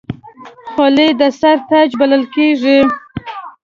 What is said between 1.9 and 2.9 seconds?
بلل کېږي.